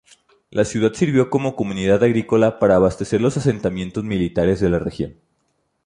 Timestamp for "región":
4.79-5.17